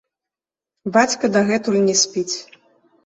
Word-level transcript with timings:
Бацька 0.95 1.25
дагэтуль 1.35 1.79
не 1.91 1.95
спіць. 2.03 2.35